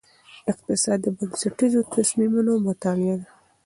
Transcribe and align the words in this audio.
اقتصاد 0.51 0.99
د 1.03 1.07
بنسټیزو 1.17 1.81
تصمیمونو 1.95 2.53
مطالعه 2.67 3.15
ده. 3.21 3.29